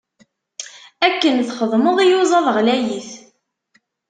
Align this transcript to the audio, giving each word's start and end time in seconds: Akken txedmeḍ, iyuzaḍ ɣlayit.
Akken 1.07 1.35
txedmeḍ, 1.47 1.97
iyuzaḍ 2.01 2.47
ɣlayit. 2.55 3.09